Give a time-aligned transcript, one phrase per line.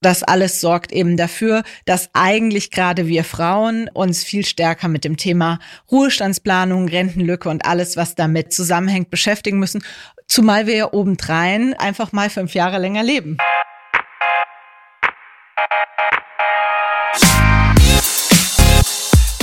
[0.00, 5.16] Das alles sorgt eben dafür, dass eigentlich gerade wir Frauen uns viel stärker mit dem
[5.16, 5.58] Thema
[5.90, 9.82] Ruhestandsplanung, Rentenlücke und alles, was damit zusammenhängt, beschäftigen müssen.
[10.28, 13.38] Zumal wir ja obendrein einfach mal fünf Jahre länger leben.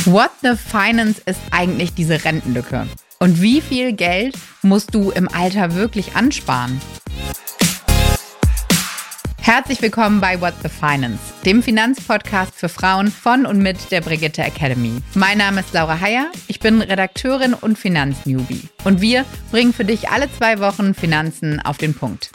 [0.05, 2.87] What the Finance ist eigentlich diese Rentenlücke?
[3.19, 6.79] Und wie viel Geld musst du im Alter wirklich ansparen?
[9.45, 14.41] Herzlich willkommen bei What the Finance, dem Finanzpodcast für Frauen von und mit der Brigitte
[14.41, 15.03] Academy.
[15.13, 18.67] Mein Name ist Laura Heyer, ich bin Redakteurin und Finanznewbie.
[18.85, 22.31] Und wir bringen für dich alle zwei Wochen Finanzen auf den Punkt.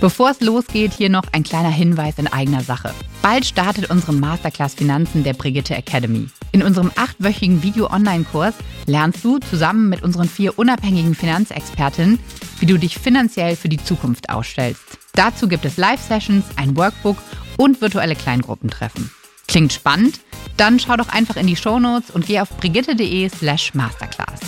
[0.00, 2.94] Bevor es losgeht, hier noch ein kleiner Hinweis in eigener Sache.
[3.20, 6.26] Bald startet unsere Masterclass Finanzen der Brigitte Academy.
[6.52, 8.54] In unserem achtwöchigen Video-Online-Kurs
[8.86, 12.18] lernst du zusammen mit unseren vier unabhängigen Finanzexpertinnen,
[12.60, 14.80] wie du dich finanziell für die Zukunft ausstellst.
[15.12, 17.18] Dazu gibt es Live-Sessions, ein Workbook
[17.58, 19.10] und virtuelle Kleingruppentreffen.
[19.48, 20.20] Klingt spannend?
[20.56, 24.40] Dann schau doch einfach in die Shownotes und geh auf brigitte.de slash masterclass.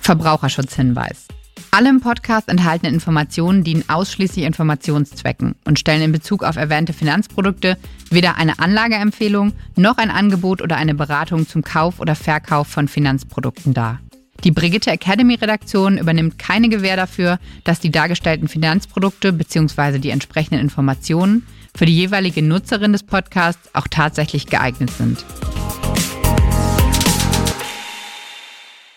[0.00, 1.28] Verbraucherschutzhinweis.
[1.74, 7.78] Alle im Podcast enthaltenen Informationen dienen ausschließlich Informationszwecken und stellen in Bezug auf erwähnte Finanzprodukte
[8.10, 13.72] weder eine Anlageempfehlung noch ein Angebot oder eine Beratung zum Kauf oder Verkauf von Finanzprodukten
[13.72, 14.00] dar.
[14.44, 19.98] Die Brigitte Academy Redaktion übernimmt keine Gewähr dafür, dass die dargestellten Finanzprodukte bzw.
[19.98, 25.24] die entsprechenden Informationen für die jeweilige Nutzerin des Podcasts auch tatsächlich geeignet sind.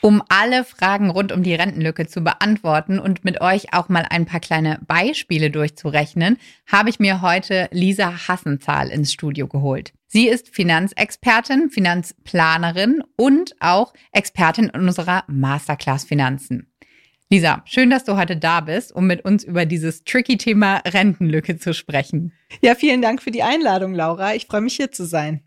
[0.05, 4.27] Um alle Fragen rund um die Rentenlücke zu beantworten und mit euch auch mal ein
[4.27, 9.93] paar kleine Beispiele durchzurechnen, habe ich mir heute Lisa Hassenzahl ins Studio geholt.
[10.05, 16.71] Sie ist Finanzexpertin, Finanzplanerin und auch Expertin in unserer Masterclass Finanzen.
[17.31, 21.57] Lisa, schön, dass du heute da bist, um mit uns über dieses tricky Thema Rentenlücke
[21.57, 22.31] zu sprechen.
[22.61, 24.35] Ja, vielen Dank für die Einladung, Laura.
[24.35, 25.41] Ich freue mich hier zu sein.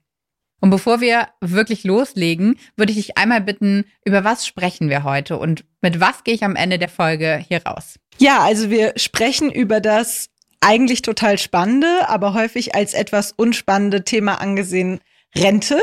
[0.61, 5.39] Und bevor wir wirklich loslegen, würde ich dich einmal bitten, über was sprechen wir heute
[5.39, 7.99] und mit was gehe ich am Ende der Folge hier raus?
[8.19, 14.41] Ja, also wir sprechen über das eigentlich total spannende, aber häufig als etwas unspannende Thema
[14.41, 15.01] angesehen
[15.37, 15.81] Rente.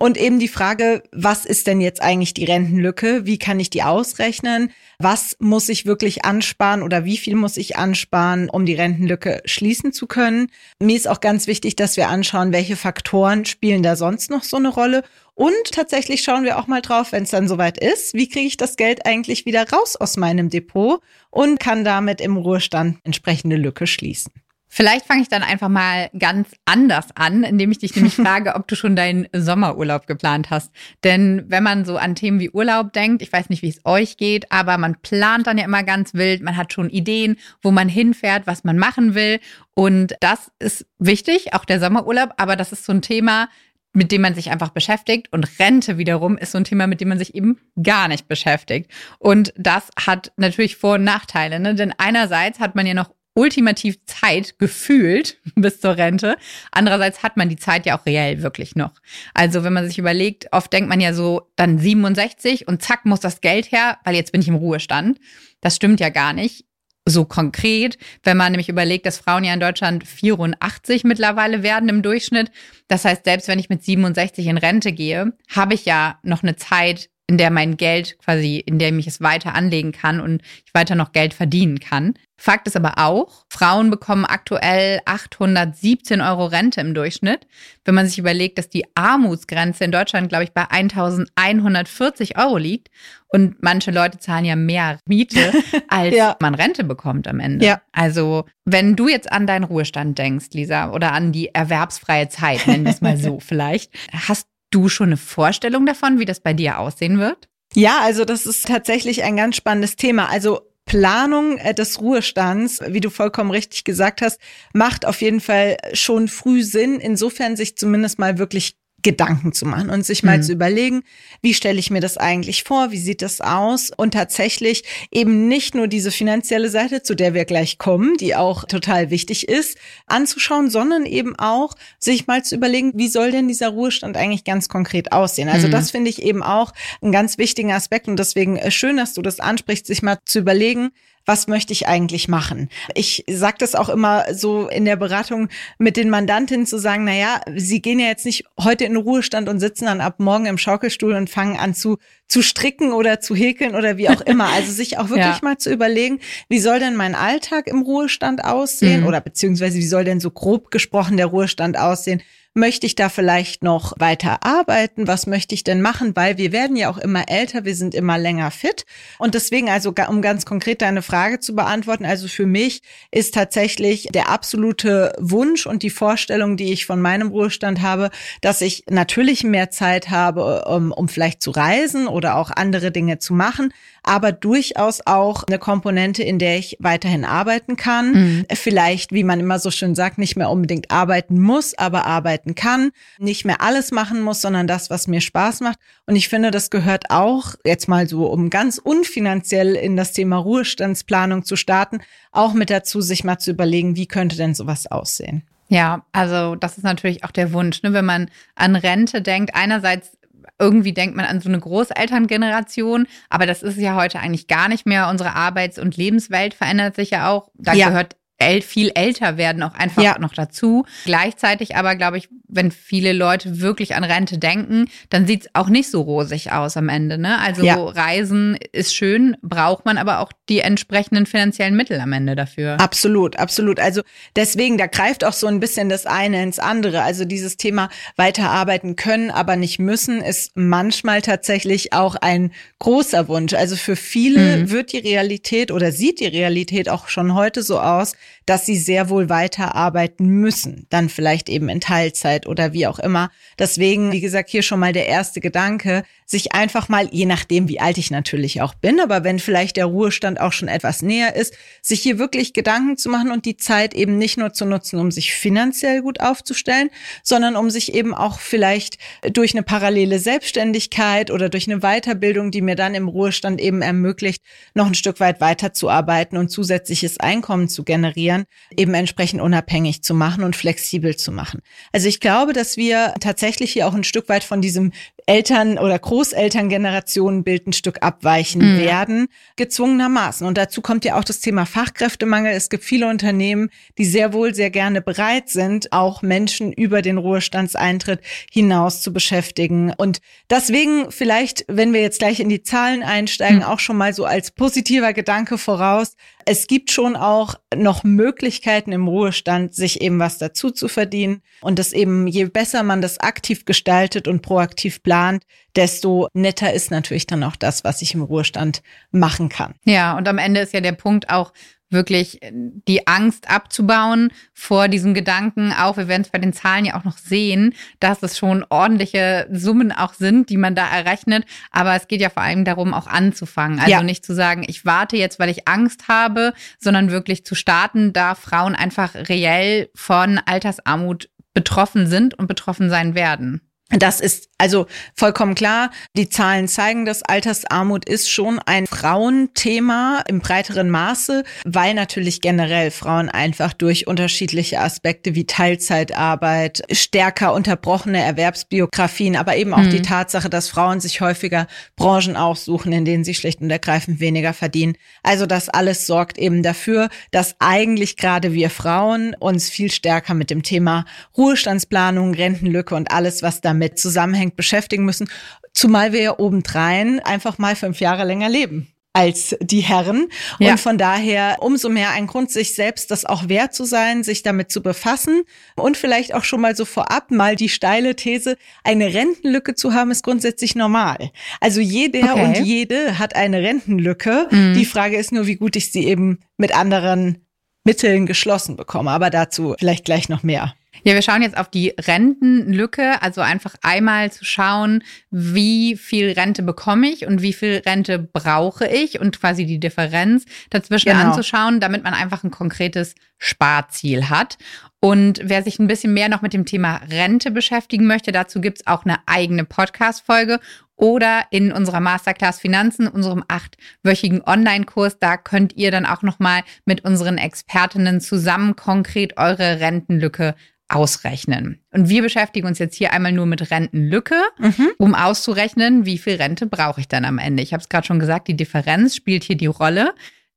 [0.00, 3.26] Und eben die Frage, was ist denn jetzt eigentlich die Rentenlücke?
[3.26, 4.70] Wie kann ich die ausrechnen?
[5.00, 9.92] Was muss ich wirklich ansparen oder wie viel muss ich ansparen, um die Rentenlücke schließen
[9.92, 10.52] zu können?
[10.80, 14.56] Mir ist auch ganz wichtig, dass wir anschauen, welche Faktoren spielen da sonst noch so
[14.56, 15.02] eine Rolle.
[15.34, 18.56] Und tatsächlich schauen wir auch mal drauf, wenn es dann soweit ist, wie kriege ich
[18.56, 21.00] das Geld eigentlich wieder raus aus meinem Depot
[21.30, 24.32] und kann damit im Ruhestand entsprechende Lücke schließen.
[24.68, 28.68] Vielleicht fange ich dann einfach mal ganz anders an, indem ich dich nämlich frage, ob
[28.68, 30.70] du schon deinen Sommerurlaub geplant hast.
[31.04, 34.18] Denn wenn man so an Themen wie Urlaub denkt, ich weiß nicht, wie es euch
[34.18, 37.88] geht, aber man plant dann ja immer ganz wild, man hat schon Ideen, wo man
[37.88, 39.40] hinfährt, was man machen will.
[39.74, 43.48] Und das ist wichtig, auch der Sommerurlaub, aber das ist so ein Thema,
[43.94, 45.32] mit dem man sich einfach beschäftigt.
[45.32, 48.90] Und Rente wiederum ist so ein Thema, mit dem man sich eben gar nicht beschäftigt.
[49.18, 51.58] Und das hat natürlich Vor- und Nachteile.
[51.58, 51.74] Ne?
[51.74, 56.36] Denn einerseits hat man ja noch ultimativ Zeit gefühlt bis zur Rente.
[56.72, 58.92] Andererseits hat man die Zeit ja auch reell wirklich noch.
[59.32, 63.20] Also wenn man sich überlegt, oft denkt man ja so, dann 67 und zack muss
[63.20, 65.18] das Geld her, weil jetzt bin ich im Ruhestand.
[65.60, 66.64] Das stimmt ja gar nicht
[67.08, 72.02] so konkret, wenn man nämlich überlegt, dass Frauen ja in Deutschland 84 mittlerweile werden im
[72.02, 72.50] Durchschnitt.
[72.86, 76.56] Das heißt, selbst wenn ich mit 67 in Rente gehe, habe ich ja noch eine
[76.56, 80.72] Zeit, in der mein Geld quasi, in der ich es weiter anlegen kann und ich
[80.72, 82.14] weiter noch Geld verdienen kann.
[82.40, 87.46] Fakt ist aber auch, Frauen bekommen aktuell 817 Euro Rente im Durchschnitt.
[87.84, 92.88] Wenn man sich überlegt, dass die Armutsgrenze in Deutschland, glaube ich, bei 1140 Euro liegt
[93.26, 95.52] und manche Leute zahlen ja mehr Miete,
[95.88, 96.36] als ja.
[96.40, 97.66] man Rente bekommt am Ende.
[97.66, 97.82] Ja.
[97.92, 102.84] Also, wenn du jetzt an deinen Ruhestand denkst, Lisa, oder an die erwerbsfreie Zeit, nennen
[102.84, 106.78] wir es mal so vielleicht, hast du schon eine Vorstellung davon, wie das bei dir
[106.78, 107.48] aussehen wird?
[107.74, 110.28] Ja, also das ist tatsächlich ein ganz spannendes Thema.
[110.30, 114.40] Also Planung äh, des Ruhestands, wie du vollkommen richtig gesagt hast,
[114.72, 119.90] macht auf jeden Fall schon früh Sinn, insofern sich zumindest mal wirklich Gedanken zu machen
[119.90, 120.42] und sich mal mhm.
[120.42, 121.02] zu überlegen,
[121.40, 125.76] wie stelle ich mir das eigentlich vor, wie sieht das aus und tatsächlich eben nicht
[125.76, 130.68] nur diese finanzielle Seite, zu der wir gleich kommen, die auch total wichtig ist, anzuschauen,
[130.68, 135.12] sondern eben auch sich mal zu überlegen, wie soll denn dieser Ruhestand eigentlich ganz konkret
[135.12, 135.48] aussehen.
[135.48, 135.72] Also mhm.
[135.72, 139.22] das finde ich eben auch einen ganz wichtigen Aspekt und deswegen äh, schön, dass du
[139.22, 140.90] das ansprichst, sich mal zu überlegen,
[141.28, 142.70] was möchte ich eigentlich machen?
[142.94, 145.48] Ich sage das auch immer so in der Beratung
[145.78, 149.02] mit den Mandantinnen zu sagen, na ja, sie gehen ja jetzt nicht heute in den
[149.02, 151.98] Ruhestand und sitzen dann ab morgen im Schaukelstuhl und fangen an zu
[152.28, 154.46] zu stricken oder zu häkeln oder wie auch immer.
[154.52, 155.40] Also sich auch wirklich ja.
[155.42, 159.06] mal zu überlegen, wie soll denn mein Alltag im Ruhestand aussehen mhm.
[159.06, 162.22] oder beziehungsweise wie soll denn so grob gesprochen der Ruhestand aussehen?
[162.58, 165.06] Möchte ich da vielleicht noch weiter arbeiten?
[165.06, 166.16] Was möchte ich denn machen?
[166.16, 168.84] Weil wir werden ja auch immer älter, wir sind immer länger fit.
[169.18, 172.82] Und deswegen, also um ganz konkret deine Frage zu beantworten, also für mich
[173.12, 178.10] ist tatsächlich der absolute Wunsch und die Vorstellung, die ich von meinem Ruhestand habe,
[178.40, 183.20] dass ich natürlich mehr Zeit habe, um, um vielleicht zu reisen oder auch andere Dinge
[183.20, 183.72] zu machen,
[184.02, 188.12] aber durchaus auch eine Komponente, in der ich weiterhin arbeiten kann.
[188.12, 188.46] Mhm.
[188.52, 192.90] Vielleicht, wie man immer so schön sagt, nicht mehr unbedingt arbeiten muss, aber arbeiten kann.
[193.18, 195.78] Nicht mehr alles machen muss, sondern das, was mir Spaß macht.
[196.06, 200.36] Und ich finde, das gehört auch, jetzt mal so, um ganz unfinanziell in das Thema
[200.36, 202.00] Ruhestandsplanung zu starten,
[202.32, 205.42] auch mit dazu, sich mal zu überlegen, wie könnte denn sowas aussehen.
[205.68, 207.92] Ja, also das ist natürlich auch der Wunsch, ne?
[207.92, 209.54] wenn man an Rente denkt.
[209.54, 210.18] Einerseits
[210.58, 214.86] irgendwie denkt man an so eine Großelterngeneration, aber das ist ja heute eigentlich gar nicht
[214.86, 215.08] mehr.
[215.08, 217.50] Unsere Arbeits- und Lebenswelt verändert sich ja auch.
[217.54, 217.88] Da ja.
[217.88, 218.16] gehört
[218.62, 220.18] viel älter werden auch einfach ja.
[220.18, 220.84] noch dazu.
[221.04, 225.68] Gleichzeitig aber, glaube ich, wenn viele Leute wirklich an Rente denken, dann sieht es auch
[225.68, 227.18] nicht so rosig aus am Ende.
[227.18, 227.38] Ne?
[227.40, 227.76] Also ja.
[227.76, 232.80] Reisen ist schön, braucht man aber auch die entsprechenden finanziellen Mittel am Ende dafür.
[232.80, 233.80] Absolut, absolut.
[233.80, 234.02] Also
[234.36, 237.02] deswegen, da greift auch so ein bisschen das eine ins andere.
[237.02, 243.52] Also dieses Thema weiterarbeiten können, aber nicht müssen, ist manchmal tatsächlich auch ein großer Wunsch.
[243.54, 244.70] Also für viele mhm.
[244.70, 248.14] wird die Realität oder sieht die Realität auch schon heute so aus,
[248.46, 250.86] dass sie sehr wohl weiterarbeiten müssen.
[250.90, 253.30] Dann vielleicht eben in Teilzeit oder wie auch immer.
[253.58, 257.80] Deswegen, wie gesagt, hier schon mal der erste Gedanke, sich einfach mal, je nachdem, wie
[257.80, 261.54] alt ich natürlich auch bin, aber wenn vielleicht der Ruhestand auch schon etwas näher ist,
[261.80, 265.10] sich hier wirklich Gedanken zu machen und die Zeit eben nicht nur zu nutzen, um
[265.10, 266.90] sich finanziell gut aufzustellen,
[267.22, 268.98] sondern um sich eben auch vielleicht
[269.32, 274.42] durch eine parallele Selbstständigkeit oder durch eine Weiterbildung, die mir dann im Ruhestand eben ermöglicht,
[274.74, 278.44] noch ein Stück weit weiterzuarbeiten und zusätzliches Einkommen zu generieren,
[278.76, 281.62] eben entsprechend unabhängig zu machen und flexibel zu machen.
[281.90, 284.92] Also ich glaube, dass wir tatsächlich hier auch ein Stück weit von diesem
[285.28, 288.78] Eltern- oder Großelterngenerationenbild ein Stück abweichen mhm.
[288.78, 290.46] werden, gezwungenermaßen.
[290.46, 292.52] Und dazu kommt ja auch das Thema Fachkräftemangel.
[292.52, 297.18] Es gibt viele Unternehmen, die sehr wohl sehr gerne bereit sind, auch Menschen über den
[297.18, 298.20] Ruhestandseintritt
[298.50, 299.92] hinaus zu beschäftigen.
[299.94, 303.64] Und deswegen vielleicht, wenn wir jetzt gleich in die Zahlen einsteigen, mhm.
[303.64, 306.14] auch schon mal so als positiver Gedanke voraus,
[306.48, 311.42] es gibt schon auch noch Möglichkeiten im Ruhestand, sich eben was dazu zu verdienen.
[311.60, 315.44] Und das eben, je besser man das aktiv gestaltet und proaktiv plant,
[315.76, 319.74] desto netter ist natürlich dann auch das, was ich im Ruhestand machen kann.
[319.84, 321.52] Ja, und am Ende ist ja der Punkt auch,
[321.90, 325.72] wirklich äh, die Angst abzubauen vor diesem Gedanken.
[325.72, 329.48] Auch wir werden es bei den Zahlen ja auch noch sehen, dass es schon ordentliche
[329.50, 331.44] Summen auch sind, die man da errechnet.
[331.70, 333.78] Aber es geht ja vor allem darum, auch anzufangen.
[333.78, 334.02] Also ja.
[334.02, 338.34] nicht zu sagen, ich warte jetzt, weil ich Angst habe, sondern wirklich zu starten, da
[338.34, 343.67] Frauen einfach reell von Altersarmut betroffen sind und betroffen sein werden.
[343.90, 345.90] Das ist also vollkommen klar.
[346.14, 352.90] Die Zahlen zeigen, dass Altersarmut ist schon ein Frauenthema im breiteren Maße, weil natürlich generell
[352.90, 359.90] Frauen einfach durch unterschiedliche Aspekte wie Teilzeitarbeit, stärker unterbrochene Erwerbsbiografien, aber eben auch mhm.
[359.90, 364.52] die Tatsache, dass Frauen sich häufiger Branchen aussuchen, in denen sie schlicht und ergreifend weniger
[364.52, 364.96] verdienen.
[365.22, 370.50] Also das alles sorgt eben dafür, dass eigentlich gerade wir Frauen uns viel stärker mit
[370.50, 371.06] dem Thema
[371.38, 375.28] Ruhestandsplanung, Rentenlücke und alles, was damit damit zusammenhängt, beschäftigen müssen.
[375.72, 380.28] Zumal wir ja obendrein einfach mal fünf Jahre länger leben als die Herren.
[380.60, 380.72] Ja.
[380.72, 384.44] Und von daher umso mehr ein Grund, sich selbst das auch wert zu sein, sich
[384.44, 385.42] damit zu befassen
[385.74, 390.12] und vielleicht auch schon mal so vorab mal die steile These, eine Rentenlücke zu haben,
[390.12, 391.32] ist grundsätzlich normal.
[391.60, 392.44] Also jeder okay.
[392.44, 394.46] und jede hat eine Rentenlücke.
[394.50, 394.74] Mhm.
[394.74, 397.44] Die Frage ist nur, wie gut ich sie eben mit anderen
[397.82, 399.10] Mitteln geschlossen bekomme.
[399.10, 400.74] Aber dazu vielleicht gleich noch mehr.
[401.02, 406.62] Ja, wir schauen jetzt auf die Rentenlücke, also einfach einmal zu schauen, wie viel Rente
[406.62, 411.30] bekomme ich und wie viel Rente brauche ich und quasi die Differenz dazwischen genau.
[411.30, 414.58] anzuschauen, damit man einfach ein konkretes Sparziel hat.
[415.00, 418.86] Und wer sich ein bisschen mehr noch mit dem Thema Rente beschäftigen möchte, dazu gibt's
[418.86, 420.58] auch eine eigene Podcast-Folge
[420.98, 425.20] oder in unserer Masterclass Finanzen, unserem achtwöchigen Online-Kurs.
[425.20, 430.56] Da könnt ihr dann auch nochmal mit unseren Expertinnen zusammen konkret eure Rentenlücke
[430.88, 431.80] ausrechnen.
[431.90, 434.88] Und wir beschäftigen uns jetzt hier einmal nur mit Rentenlücke, mhm.
[434.98, 437.62] um auszurechnen, wie viel Rente brauche ich dann am Ende.
[437.62, 440.14] Ich habe es gerade schon gesagt, die Differenz spielt hier die Rolle.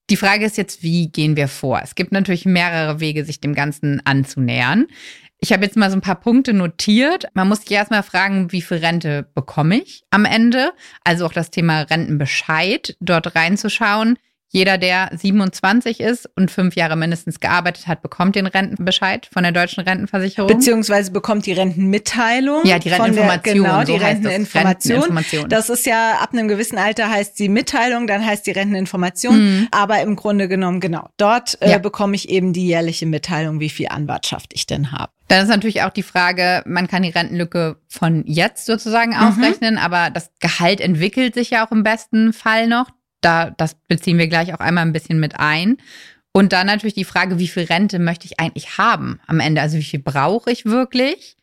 [0.10, 1.82] Die Frage ist jetzt, wie gehen wir vor?
[1.84, 4.88] Es gibt natürlich mehrere Wege, sich dem Ganzen anzunähern.
[5.40, 7.26] Ich habe jetzt mal so ein paar Punkte notiert.
[7.34, 10.72] Man muss sich erstmal fragen, wie viel Rente bekomme ich am Ende?
[11.04, 14.18] Also auch das Thema Rentenbescheid, dort reinzuschauen.
[14.54, 19.54] Jeder, der 27 ist und fünf Jahre mindestens gearbeitet hat, bekommt den Rentenbescheid von der
[19.54, 20.48] deutschen Rentenversicherung.
[20.50, 22.66] Beziehungsweise bekommt die Rentenmitteilung.
[22.66, 23.56] Ja, die Renteninformation.
[23.64, 24.98] genau, so die Renteninformation.
[24.98, 25.50] Renteninformation.
[25.50, 29.40] Das ist ja ab einem gewissen Alter heißt die Mitteilung, dann heißt die Renteninformation.
[29.62, 29.68] Mhm.
[29.72, 31.78] Aber im Grunde genommen, genau, dort Ja.
[31.78, 35.12] äh, bekomme ich eben die jährliche Mitteilung, wie viel Anwartschaft ich denn habe.
[35.30, 39.18] Dann ist natürlich auch die Frage, man kann die Rentenlücke von jetzt sozusagen Mhm.
[39.18, 42.88] ausrechnen, aber das Gehalt entwickelt sich ja auch im besten Fall noch.
[43.22, 45.78] Da, das beziehen wir gleich auch einmal ein bisschen mit ein.
[46.34, 49.62] Und dann natürlich die Frage, wie viel Rente möchte ich eigentlich haben am Ende?
[49.62, 51.36] Also wie viel brauche ich wirklich?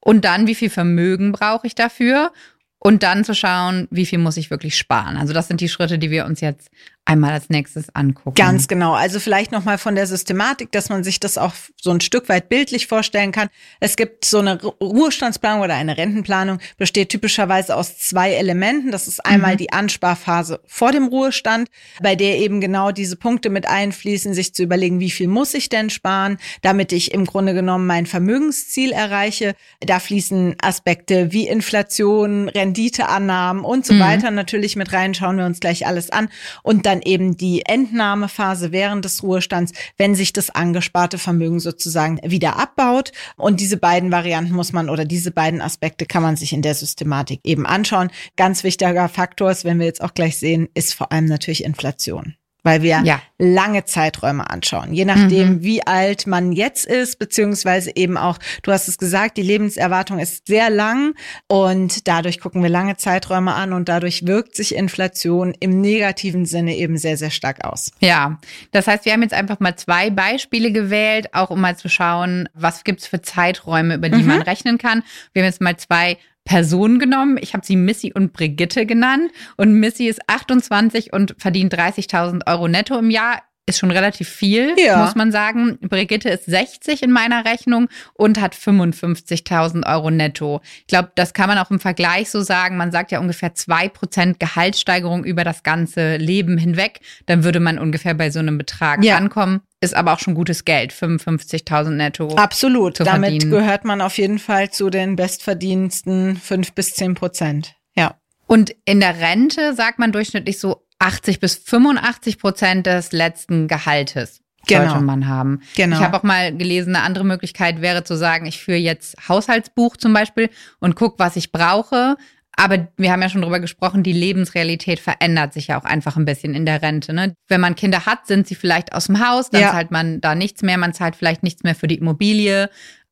[0.00, 2.32] Und dann, wie viel Vermögen brauche ich dafür?
[2.78, 5.16] Und dann zu schauen, wie viel muss ich wirklich sparen.
[5.16, 6.70] Also das sind die Schritte, die wir uns jetzt
[7.08, 8.34] einmal als nächstes angucken.
[8.34, 8.92] Ganz genau.
[8.92, 12.48] Also vielleicht nochmal von der Systematik, dass man sich das auch so ein Stück weit
[12.50, 13.48] bildlich vorstellen kann.
[13.80, 18.90] Es gibt so eine Ru- Ruhestandsplanung oder eine Rentenplanung, besteht typischerweise aus zwei Elementen.
[18.90, 21.70] Das ist einmal die Ansparphase vor dem Ruhestand,
[22.02, 25.70] bei der eben genau diese Punkte mit einfließen, sich zu überlegen, wie viel muss ich
[25.70, 29.54] denn sparen, damit ich im Grunde genommen mein Vermögensziel erreiche.
[29.80, 34.00] Da fließen Aspekte wie Inflation, Renditeannahmen und so Mhm.
[34.00, 35.14] weiter natürlich mit rein.
[35.14, 36.28] Schauen wir uns gleich alles an.
[36.62, 42.58] Und dann eben die Entnahmephase während des Ruhestands, wenn sich das angesparte Vermögen sozusagen wieder
[42.58, 43.12] abbaut.
[43.36, 46.74] Und diese beiden Varianten muss man oder diese beiden Aspekte kann man sich in der
[46.74, 48.10] Systematik eben anschauen.
[48.36, 52.37] Ganz wichtiger Faktor ist, wenn wir jetzt auch gleich sehen, ist vor allem natürlich Inflation.
[52.68, 53.20] Weil wir Ja.
[53.38, 54.92] lange Zeiträume anschauen.
[54.92, 55.62] Je nachdem, Mhm.
[55.62, 60.46] wie alt man jetzt ist, beziehungsweise eben auch, du hast es gesagt, die Lebenserwartung ist
[60.46, 61.14] sehr lang
[61.46, 66.76] und dadurch gucken wir lange Zeiträume an und dadurch wirkt sich Inflation im negativen Sinne
[66.76, 67.90] eben sehr, sehr stark aus.
[68.00, 68.38] Ja,
[68.72, 72.48] das heißt, wir haben jetzt einfach mal zwei Beispiele gewählt, auch um mal zu schauen,
[72.54, 74.26] was gibt's für Zeiträume, über die Mhm.
[74.28, 75.02] man rechnen kann.
[75.32, 77.36] Wir haben jetzt mal zwei Personen genommen.
[77.42, 79.30] Ich habe sie Missy und Brigitte genannt.
[79.58, 83.42] Und Missy ist 28 und verdient 30.000 Euro netto im Jahr.
[83.66, 85.04] Ist schon relativ viel, Ja.
[85.04, 85.76] muss man sagen.
[85.82, 90.62] Brigitte ist 60 in meiner Rechnung und hat 55.000 Euro netto.
[90.80, 92.78] Ich glaube, das kann man auch im Vergleich so sagen.
[92.78, 97.00] Man sagt ja ungefähr 2% Gehaltssteigerung über das ganze Leben hinweg.
[97.26, 99.18] Dann würde man ungefähr bei so einem Betrag Ja.
[99.18, 99.60] ankommen.
[99.80, 102.34] Ist aber auch schon gutes Geld, 55.000 netto.
[102.34, 102.98] Absolut.
[102.98, 103.50] Damit verdienen.
[103.50, 107.76] gehört man auf jeden Fall zu den bestverdiensten fünf bis zehn Prozent.
[107.94, 108.16] Ja.
[108.46, 114.40] Und in der Rente sagt man durchschnittlich so 80 bis 85 Prozent des letzten Gehaltes.
[114.66, 114.88] Genau.
[114.90, 115.60] Sollte man haben.
[115.76, 115.96] Genau.
[115.96, 119.96] Ich habe auch mal gelesen, eine andere Möglichkeit wäre zu sagen, ich führe jetzt Haushaltsbuch
[119.96, 122.16] zum Beispiel und gucke, was ich brauche.
[122.60, 126.24] Aber wir haben ja schon drüber gesprochen, die Lebensrealität verändert sich ja auch einfach ein
[126.24, 127.12] bisschen in der Rente.
[127.12, 127.34] Ne?
[127.46, 129.70] Wenn man Kinder hat, sind sie vielleicht aus dem Haus, dann Ja.
[129.70, 132.68] zahlt man da nichts mehr, man zahlt vielleicht nichts mehr für die Immobilie,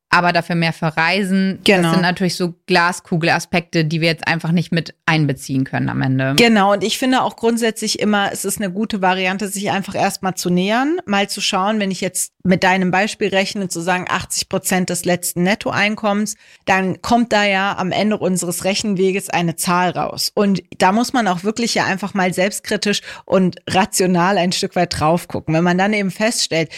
[0.09, 1.59] aber dafür mehr für Reisen.
[1.63, 1.83] Genau.
[1.83, 6.35] Das sind natürlich so Glaskugelaspekte, die wir jetzt einfach nicht mit einbeziehen können am Ende.
[6.37, 10.35] Genau, und ich finde auch grundsätzlich immer, es ist eine gute Variante, sich einfach erstmal
[10.35, 14.47] zu nähern, mal zu schauen, wenn ich jetzt mit deinem Beispiel rechne, zu sagen 80
[14.47, 16.35] Prozent des letzten Nettoeinkommens,
[16.65, 20.31] dann kommt da ja am Ende unseres Rechenweges eine Zahl raus.
[20.33, 24.97] Und da muss man auch wirklich ja einfach mal selbstkritisch und rational ein Stück weit
[24.97, 25.53] drauf gucken.
[25.53, 26.69] Wenn man dann eben feststellt,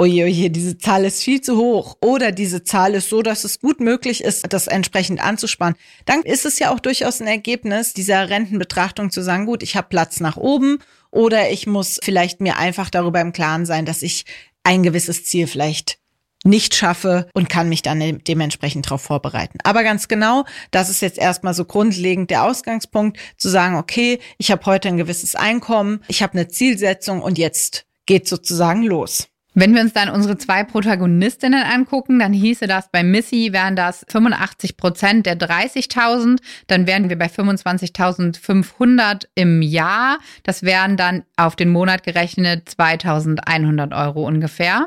[0.00, 3.60] oje, oje, diese Zahl ist viel zu hoch oder diese Zahl ist so, dass es
[3.60, 5.74] gut möglich ist, das entsprechend anzusparen,
[6.06, 9.88] dann ist es ja auch durchaus ein Ergebnis dieser Rentenbetrachtung zu sagen, gut, ich habe
[9.90, 10.78] Platz nach oben
[11.10, 14.24] oder ich muss vielleicht mir einfach darüber im Klaren sein, dass ich
[14.64, 15.98] ein gewisses Ziel vielleicht
[16.44, 19.58] nicht schaffe und kann mich dann de- dementsprechend darauf vorbereiten.
[19.64, 24.50] Aber ganz genau, das ist jetzt erstmal so grundlegend der Ausgangspunkt, zu sagen, okay, ich
[24.50, 29.29] habe heute ein gewisses Einkommen, ich habe eine Zielsetzung und jetzt geht sozusagen los.
[29.54, 34.06] Wenn wir uns dann unsere zwei Protagonistinnen angucken, dann hieße das bei Missy wären das
[34.08, 36.38] 85 Prozent der 30.000,
[36.68, 40.18] dann wären wir bei 25.500 im Jahr.
[40.44, 44.86] Das wären dann auf den Monat gerechnet 2.100 Euro ungefähr.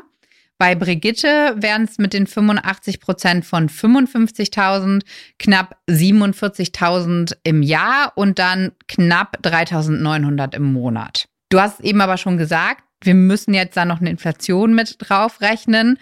[0.56, 5.02] Bei Brigitte wären es mit den 85 Prozent von 55.000
[5.38, 11.26] knapp 47.000 im Jahr und dann knapp 3.900 im Monat.
[11.50, 15.98] Du hast eben aber schon gesagt, wir müssen jetzt da noch eine Inflation mit draufrechnen.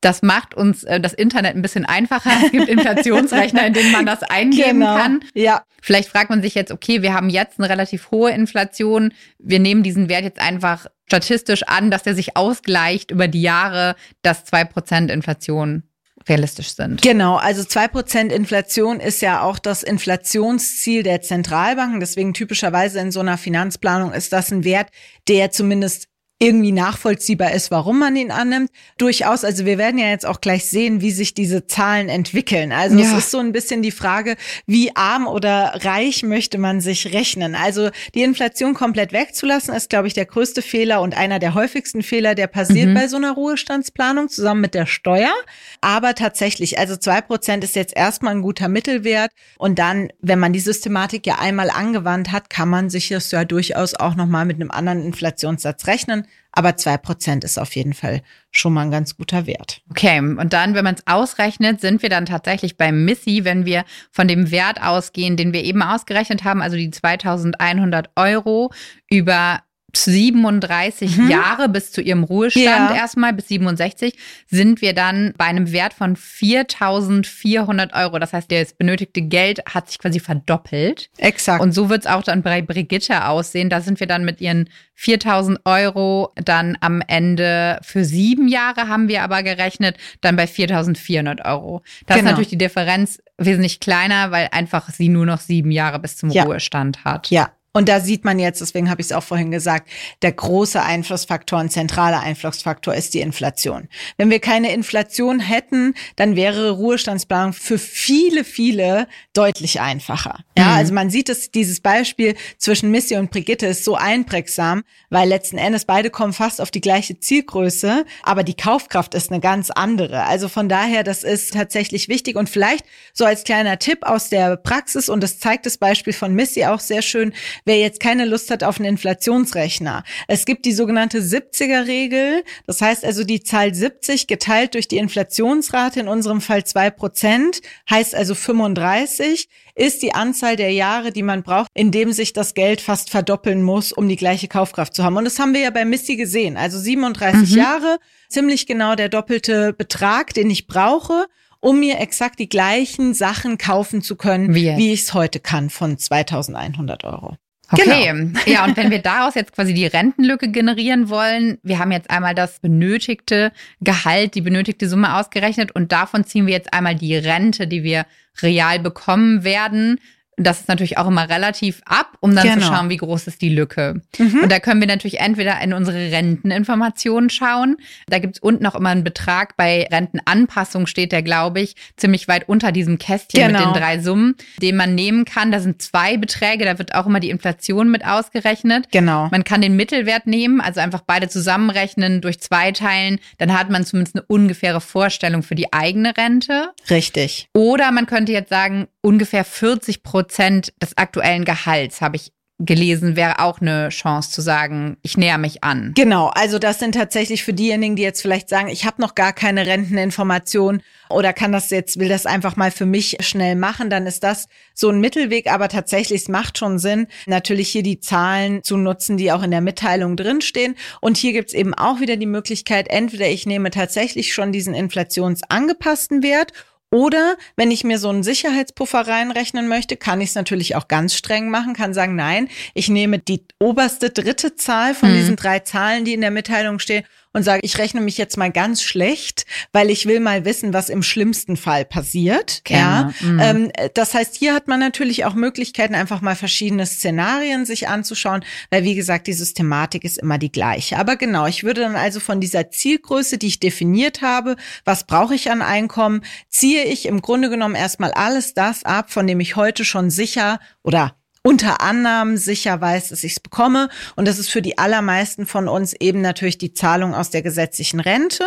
[0.00, 2.30] Das macht uns äh, das Internet ein bisschen einfacher.
[2.44, 5.20] Es gibt Inflationsrechner, in denen man das eingeben kann.
[5.34, 9.12] Ja, Vielleicht fragt man sich jetzt, okay, wir haben jetzt eine relativ hohe Inflation.
[9.38, 13.94] Wir nehmen diesen Wert jetzt einfach statistisch an, dass der sich ausgleicht über die Jahre,
[14.22, 15.82] dass zwei Prozent Inflation
[16.26, 17.02] realistisch sind.
[17.02, 22.00] Genau, also zwei Prozent Inflation ist ja auch das Inflationsziel der Zentralbanken.
[22.00, 24.88] Deswegen typischerweise in so einer Finanzplanung ist das ein Wert,
[25.28, 26.08] der zumindest
[26.40, 28.70] irgendwie nachvollziehbar ist, warum man ihn annimmt.
[28.98, 32.72] Durchaus, also wir werden ja jetzt auch gleich sehen, wie sich diese Zahlen entwickeln.
[32.72, 33.04] Also ja.
[33.04, 34.36] es ist so ein bisschen die Frage,
[34.66, 37.54] wie arm oder reich möchte man sich rechnen.
[37.54, 42.02] Also die Inflation komplett wegzulassen, ist, glaube ich, der größte Fehler und einer der häufigsten
[42.02, 42.94] Fehler, der passiert mhm.
[42.94, 45.32] bei so einer Ruhestandsplanung zusammen mit der Steuer.
[45.80, 49.30] Aber tatsächlich, also zwei Prozent ist jetzt erstmal ein guter Mittelwert.
[49.56, 53.44] Und dann, wenn man die Systematik ja einmal angewandt hat, kann man sich das ja
[53.44, 56.23] durchaus auch nochmal mit einem anderen Inflationssatz rechnen.
[56.52, 59.82] Aber zwei Prozent ist auf jeden Fall schon mal ein ganz guter Wert.
[59.90, 63.84] Okay, und dann, wenn man es ausrechnet, sind wir dann tatsächlich beim Missy, wenn wir
[64.10, 68.72] von dem Wert ausgehen, den wir eben ausgerechnet haben, also die 2100 Euro
[69.10, 69.62] über
[69.96, 71.30] 37 mhm.
[71.30, 72.94] Jahre bis zu ihrem Ruhestand ja.
[72.94, 74.16] erstmal, bis 67,
[74.50, 78.18] sind wir dann bei einem Wert von 4.400 Euro.
[78.18, 81.10] Das heißt, das benötigte Geld hat sich quasi verdoppelt.
[81.18, 81.62] Exakt.
[81.62, 83.70] Und so wird es auch dann bei Brigitte aussehen.
[83.70, 89.08] Da sind wir dann mit ihren 4.000 Euro dann am Ende für sieben Jahre haben
[89.08, 91.82] wir aber gerechnet, dann bei 4.400 Euro.
[92.06, 92.26] Da genau.
[92.26, 96.30] ist natürlich die Differenz wesentlich kleiner, weil einfach sie nur noch sieben Jahre bis zum
[96.30, 96.44] ja.
[96.44, 97.30] Ruhestand hat.
[97.30, 99.90] Ja, und da sieht man jetzt, deswegen habe ich es auch vorhin gesagt,
[100.22, 103.88] der große Einflussfaktor, ein zentraler Einflussfaktor ist die Inflation.
[104.16, 110.44] Wenn wir keine Inflation hätten, dann wäre Ruhestandsplanung für viele, viele deutlich einfacher.
[110.56, 110.74] Ja, mhm.
[110.74, 115.58] also man sieht es, dieses Beispiel zwischen Missy und Brigitte ist so einprägsam, weil letzten
[115.58, 120.26] Endes beide kommen fast auf die gleiche Zielgröße, aber die Kaufkraft ist eine ganz andere.
[120.26, 124.56] Also von daher, das ist tatsächlich wichtig und vielleicht so als kleiner Tipp aus der
[124.56, 128.50] Praxis und das zeigt das Beispiel von Missy auch sehr schön, wer jetzt keine Lust
[128.50, 130.04] hat auf einen Inflationsrechner.
[130.28, 132.44] Es gibt die sogenannte 70er-Regel.
[132.66, 137.60] Das heißt also die Zahl 70 geteilt durch die Inflationsrate, in unserem Fall zwei Prozent,
[137.90, 142.54] heißt also 35 ist die Anzahl der Jahre, die man braucht, in dem sich das
[142.54, 145.16] Geld fast verdoppeln muss, um die gleiche Kaufkraft zu haben.
[145.16, 146.56] Und das haben wir ja bei Missy gesehen.
[146.56, 147.56] Also 37 mhm.
[147.56, 151.26] Jahre, ziemlich genau der doppelte Betrag, den ich brauche
[151.60, 155.70] um mir exakt die gleichen Sachen kaufen zu können, wie, wie ich es heute kann
[155.70, 157.38] von 2100 Euro.
[157.70, 158.40] Okay, genau.
[158.46, 162.34] ja, und wenn wir daraus jetzt quasi die Rentenlücke generieren wollen, wir haben jetzt einmal
[162.34, 167.66] das benötigte Gehalt, die benötigte Summe ausgerechnet und davon ziehen wir jetzt einmal die Rente,
[167.66, 168.06] die wir
[168.42, 169.98] real bekommen werden,
[170.36, 172.60] das ist natürlich auch immer relativ ab, um dann genau.
[172.60, 174.00] zu schauen, wie groß ist die Lücke.
[174.18, 174.40] Mhm.
[174.42, 177.76] Und da können wir natürlich entweder in unsere Renteninformationen schauen.
[178.08, 179.56] Da gibt's unten auch immer einen Betrag.
[179.56, 183.58] Bei Rentenanpassung steht der, glaube ich, ziemlich weit unter diesem Kästchen genau.
[183.58, 183.86] mit den genau.
[183.86, 185.52] drei Summen, den man nehmen kann.
[185.52, 188.88] Da sind zwei Beträge, da wird auch immer die Inflation mit ausgerechnet.
[188.90, 189.28] Genau.
[189.30, 193.18] Man kann den Mittelwert nehmen, also einfach beide zusammenrechnen, durch zwei teilen.
[193.38, 196.70] Dann hat man zumindest eine ungefähre Vorstellung für die eigene Rente.
[196.90, 197.48] Richtig.
[197.54, 203.40] Oder man könnte jetzt sagen, ungefähr 40 Prozent des aktuellen Gehalts habe ich gelesen, wäre
[203.40, 205.92] auch eine Chance zu sagen, ich näher mich an.
[205.96, 209.32] Genau, also das sind tatsächlich für diejenigen, die jetzt vielleicht sagen, ich habe noch gar
[209.32, 214.06] keine Renteninformation oder kann das jetzt, will das einfach mal für mich schnell machen, dann
[214.06, 218.62] ist das so ein Mittelweg, aber tatsächlich, es macht schon Sinn, natürlich hier die Zahlen
[218.62, 220.76] zu nutzen, die auch in der Mitteilung drinstehen.
[221.00, 226.22] Und hier gibt's eben auch wieder die Möglichkeit, entweder ich nehme tatsächlich schon diesen inflationsangepassten
[226.22, 226.52] Wert
[226.94, 231.16] oder wenn ich mir so einen Sicherheitspuffer reinrechnen möchte, kann ich es natürlich auch ganz
[231.16, 235.14] streng machen, kann sagen, nein, ich nehme die oberste dritte Zahl von mhm.
[235.16, 238.50] diesen drei Zahlen, die in der Mitteilung stehen und sage, ich rechne mich jetzt mal
[238.50, 242.62] ganz schlecht, weil ich will mal wissen, was im schlimmsten Fall passiert.
[242.68, 243.40] Ja, mhm.
[243.40, 248.44] ähm, das heißt, hier hat man natürlich auch Möglichkeiten, einfach mal verschiedene Szenarien sich anzuschauen,
[248.70, 250.96] weil wie gesagt, die Systematik ist immer die gleiche.
[250.96, 255.34] Aber genau, ich würde dann also von dieser Zielgröße, die ich definiert habe, was brauche
[255.34, 259.56] ich an Einkommen, ziehe ich im Grunde genommen erstmal alles das ab, von dem ich
[259.56, 261.16] heute schon sicher oder
[261.46, 263.90] unter Annahmen sicher weiß, dass ich es bekomme.
[264.16, 268.00] Und das ist für die allermeisten von uns eben natürlich die Zahlung aus der gesetzlichen
[268.00, 268.44] Rente.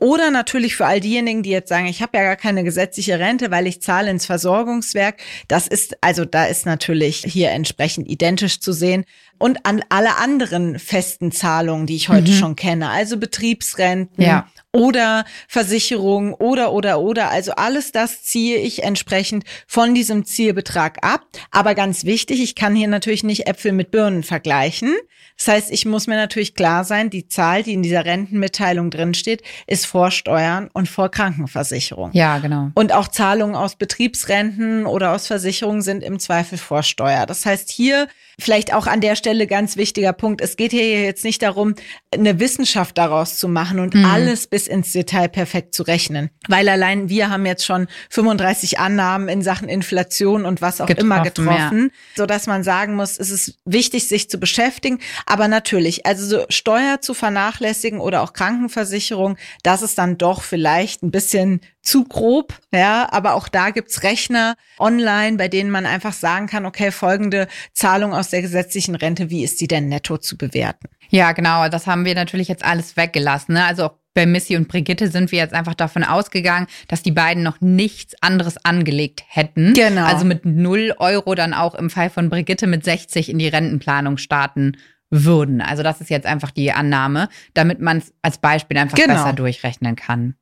[0.00, 3.50] Oder natürlich für all diejenigen, die jetzt sagen, ich habe ja gar keine gesetzliche Rente,
[3.50, 5.20] weil ich zahle ins Versorgungswerk.
[5.48, 9.04] Das ist, also da ist natürlich hier entsprechend identisch zu sehen.
[9.38, 12.36] Und an alle anderen festen Zahlungen, die ich heute mhm.
[12.36, 17.30] schon kenne, also Betriebsrenten, ja oder Versicherung oder, oder, oder.
[17.30, 21.22] Also alles das ziehe ich entsprechend von diesem Zielbetrag ab.
[21.50, 24.94] Aber ganz wichtig, ich kann hier natürlich nicht Äpfel mit Birnen vergleichen.
[25.38, 29.42] Das heißt, ich muss mir natürlich klar sein, die Zahl, die in dieser Rentenmitteilung drinsteht,
[29.66, 32.10] ist vor Steuern und vor Krankenversicherung.
[32.12, 32.70] Ja, genau.
[32.74, 37.24] Und auch Zahlungen aus Betriebsrenten oder aus Versicherungen sind im Zweifel vor Steuer.
[37.24, 40.40] Das heißt, hier vielleicht auch an der Stelle ganz wichtiger Punkt.
[40.40, 41.74] Es geht hier jetzt nicht darum,
[42.12, 44.04] eine Wissenschaft daraus zu machen und mhm.
[44.04, 46.30] alles bis ins Detail perfekt zu rechnen.
[46.46, 51.06] Weil allein wir haben jetzt schon 35 Annahmen in Sachen Inflation und was auch getroffen,
[51.06, 52.00] immer getroffen, ja.
[52.16, 55.00] so dass man sagen muss, es ist wichtig, sich zu beschäftigen.
[55.26, 61.02] Aber natürlich, also so Steuer zu vernachlässigen oder auch Krankenversicherung, das ist dann doch vielleicht
[61.02, 66.12] ein bisschen zu grob, ja, aber auch da gibt's Rechner online, bei denen man einfach
[66.12, 70.36] sagen kann, okay, folgende Zahlung aus der gesetzlichen Rente, wie ist die denn netto zu
[70.36, 70.88] bewerten?
[71.08, 73.54] Ja, genau, das haben wir natürlich jetzt alles weggelassen.
[73.54, 73.64] Ne?
[73.64, 77.62] Also bei Missy und Brigitte sind wir jetzt einfach davon ausgegangen, dass die beiden noch
[77.62, 79.72] nichts anderes angelegt hätten.
[79.72, 80.04] Genau.
[80.04, 84.18] Also mit null Euro dann auch im Fall von Brigitte mit 60 in die Rentenplanung
[84.18, 84.76] starten
[85.08, 85.62] würden.
[85.62, 89.14] Also das ist jetzt einfach die Annahme, damit man es als Beispiel einfach genau.
[89.14, 90.34] besser durchrechnen kann.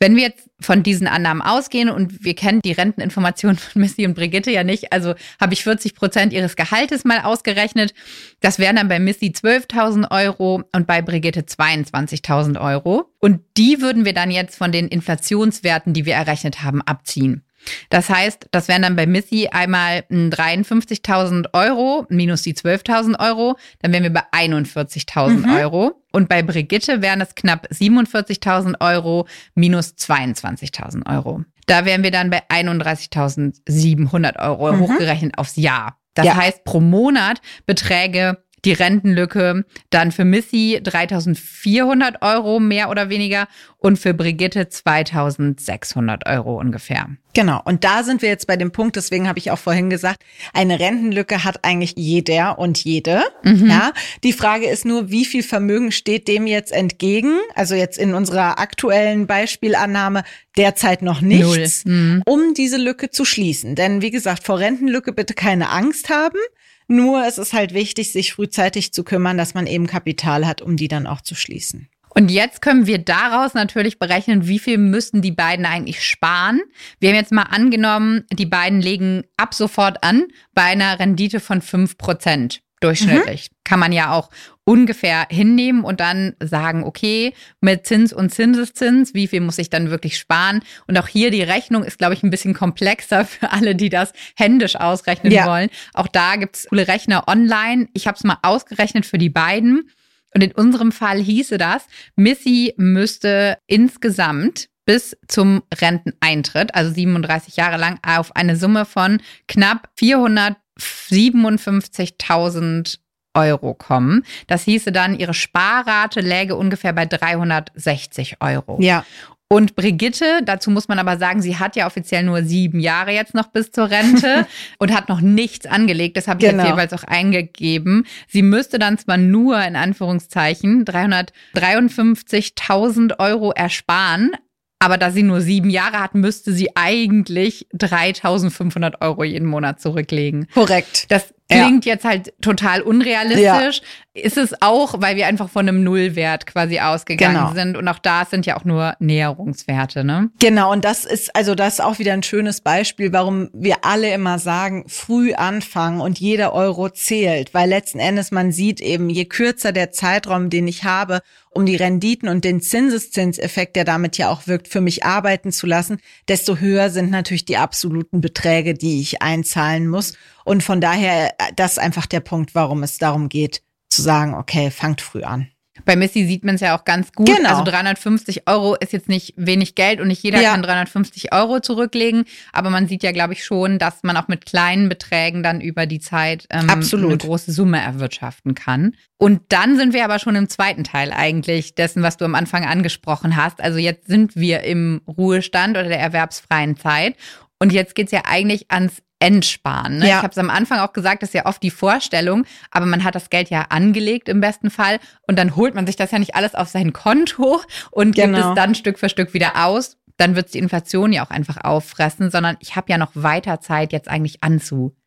[0.00, 4.14] Wenn wir jetzt von diesen Annahmen ausgehen und wir kennen die Renteninformationen von Missy und
[4.14, 7.94] Brigitte ja nicht, also habe ich 40 Prozent ihres Gehaltes mal ausgerechnet.
[8.40, 13.10] Das wären dann bei Missy 12.000 Euro und bei Brigitte 22.000 Euro.
[13.20, 17.44] Und die würden wir dann jetzt von den Inflationswerten, die wir errechnet haben, abziehen.
[17.90, 23.92] Das heißt, das wären dann bei Missy einmal 53.000 Euro minus die 12.000 Euro, dann
[23.92, 25.54] wären wir bei 41.000 mhm.
[25.54, 26.00] Euro.
[26.12, 31.42] Und bei Brigitte wären es knapp 47.000 Euro minus 22.000 Euro.
[31.66, 34.80] Da wären wir dann bei 31.700 Euro mhm.
[34.80, 35.98] hochgerechnet aufs Jahr.
[36.14, 36.36] Das ja.
[36.36, 43.48] heißt, pro Monat beträge die Rentenlücke dann für Missy 3400 Euro mehr oder weniger
[43.78, 47.08] und für Brigitte 2600 Euro ungefähr.
[47.34, 47.60] Genau.
[47.64, 50.22] Und da sind wir jetzt bei dem Punkt, deswegen habe ich auch vorhin gesagt,
[50.52, 53.22] eine Rentenlücke hat eigentlich jeder und jede.
[53.42, 53.66] Mhm.
[53.68, 53.92] Ja.
[54.22, 57.38] Die Frage ist nur, wie viel Vermögen steht dem jetzt entgegen?
[57.54, 60.22] Also jetzt in unserer aktuellen Beispielannahme
[60.56, 62.22] derzeit noch nichts, mhm.
[62.24, 63.74] um diese Lücke zu schließen.
[63.74, 66.38] Denn wie gesagt, vor Rentenlücke bitte keine Angst haben.
[66.86, 70.76] Nur es ist halt wichtig, sich frühzeitig zu kümmern, dass man eben Kapital hat, um
[70.76, 71.88] die dann auch zu schließen.
[72.16, 76.62] Und jetzt können wir daraus natürlich berechnen, wie viel müssten die beiden eigentlich sparen.
[77.00, 81.60] Wir haben jetzt mal angenommen, die beiden legen ab sofort an bei einer Rendite von
[81.60, 83.50] fünf Prozent durchschnittlich.
[83.50, 83.56] Mhm.
[83.64, 84.30] Kann man ja auch
[84.64, 89.90] ungefähr hinnehmen und dann sagen, okay, mit Zins und Zinseszins, wie viel muss ich dann
[89.90, 90.62] wirklich sparen?
[90.86, 94.12] Und auch hier die Rechnung ist, glaube ich, ein bisschen komplexer für alle, die das
[94.36, 95.46] händisch ausrechnen ja.
[95.46, 95.70] wollen.
[95.92, 97.88] Auch da gibt es coole Rechner online.
[97.92, 99.90] Ich habe es mal ausgerechnet für die beiden.
[100.34, 107.76] Und in unserem Fall hieße das, Missy müsste insgesamt bis zum Renteneintritt, also 37 Jahre
[107.78, 112.98] lang, auf eine Summe von knapp 457.000
[113.34, 114.24] Euro kommen.
[114.46, 118.78] Das hieße dann, ihre Sparrate läge ungefähr bei 360 Euro.
[118.80, 119.04] Ja.
[119.48, 123.34] Und Brigitte, dazu muss man aber sagen, sie hat ja offiziell nur sieben Jahre jetzt
[123.34, 124.46] noch bis zur Rente
[124.78, 126.16] und hat noch nichts angelegt.
[126.16, 126.64] Das habe ich genau.
[126.64, 128.04] jetzt jeweils auch eingegeben.
[128.26, 134.32] Sie müsste dann zwar nur in Anführungszeichen 353.000 Euro ersparen,
[134.80, 140.48] aber da sie nur sieben Jahre hat, müsste sie eigentlich 3500 Euro jeden Monat zurücklegen.
[140.52, 141.10] Korrekt.
[141.10, 141.92] Das klingt ja.
[141.92, 143.80] jetzt halt total unrealistisch.
[143.80, 144.22] Ja.
[144.22, 147.52] Ist es auch, weil wir einfach von einem Nullwert quasi ausgegangen genau.
[147.52, 147.76] sind.
[147.76, 150.30] Und auch da sind ja auch nur Näherungswerte, ne?
[150.38, 150.70] Genau.
[150.70, 154.38] Und das ist, also das ist auch wieder ein schönes Beispiel, warum wir alle immer
[154.38, 157.52] sagen, früh anfangen und jeder Euro zählt.
[157.54, 161.76] Weil letzten Endes man sieht eben, je kürzer der Zeitraum, den ich habe, um die
[161.76, 166.58] Renditen und den Zinseszinseffekt, der damit ja auch wirkt, für mich arbeiten zu lassen, desto
[166.58, 170.14] höher sind natürlich die absoluten Beträge, die ich einzahlen muss.
[170.44, 174.70] Und von daher, das ist einfach der Punkt, warum es darum geht, zu sagen, okay,
[174.70, 175.48] fangt früh an.
[175.84, 177.26] Bei Missy sieht man es ja auch ganz gut.
[177.26, 177.48] Genau.
[177.48, 180.52] Also 350 Euro ist jetzt nicht wenig Geld und nicht jeder ja.
[180.52, 182.26] kann 350 Euro zurücklegen.
[182.52, 185.86] Aber man sieht ja, glaube ich, schon, dass man auch mit kleinen Beträgen dann über
[185.86, 187.10] die Zeit ähm, Absolut.
[187.10, 188.94] eine große Summe erwirtschaften kann.
[189.18, 192.64] Und dann sind wir aber schon im zweiten Teil eigentlich dessen, was du am Anfang
[192.64, 193.60] angesprochen hast.
[193.60, 197.16] Also jetzt sind wir im Ruhestand oder der erwerbsfreien Zeit.
[197.58, 199.98] Und jetzt geht's ja eigentlich ans Entsparen.
[199.98, 200.08] Ne?
[200.08, 200.16] Ja.
[200.18, 203.04] Ich habe es am Anfang auch gesagt, das ist ja oft die Vorstellung, aber man
[203.04, 206.18] hat das Geld ja angelegt im besten Fall und dann holt man sich das ja
[206.18, 208.36] nicht alles auf sein Konto und genau.
[208.36, 209.96] gibt es dann Stück für Stück wieder aus.
[210.18, 213.92] Dann wird die Inflation ja auch einfach auffressen, sondern ich habe ja noch weiter Zeit,
[213.92, 214.42] jetzt eigentlich